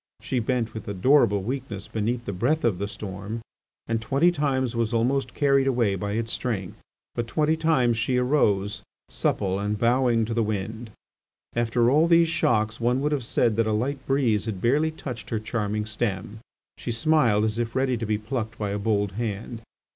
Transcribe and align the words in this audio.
She 0.19 0.39
bent 0.39 0.73
with 0.73 0.87
adorable 0.87 1.43
weakness 1.43 1.87
beneath 1.87 2.25
the 2.25 2.33
breath 2.33 2.63
of 2.63 2.79
the 2.79 2.87
storm, 2.87 3.41
and 3.85 4.01
twenty 4.01 4.31
times 4.31 4.75
was 4.75 4.95
almost 4.95 5.35
carried 5.35 5.67
away 5.67 5.93
by 5.93 6.13
its 6.13 6.33
strength, 6.33 6.79
but 7.13 7.27
twenty 7.27 7.55
times 7.55 7.97
she 7.99 8.17
arose, 8.17 8.81
supple 9.09 9.59
and, 9.59 9.77
bowing 9.77 10.25
to 10.25 10.33
the 10.33 10.41
wind. 10.41 10.89
After 11.55 11.91
all 11.91 12.07
these 12.07 12.29
shocks 12.29 12.79
one 12.79 12.99
would 13.01 13.11
have 13.11 13.23
said 13.23 13.55
that 13.57 13.67
a 13.67 13.73
light 13.73 14.03
breeze 14.07 14.45
had 14.45 14.59
barely 14.59 14.89
touched 14.89 15.29
her 15.29 15.39
charming 15.39 15.85
stem; 15.85 16.39
she 16.79 16.91
smiled 16.91 17.45
as 17.45 17.59
if 17.59 17.75
ready 17.75 17.95
to 17.95 18.05
be 18.07 18.17
plucked 18.17 18.57
by 18.57 18.71
a 18.71 18.79
bold 18.79 19.11
hand. 19.11 19.61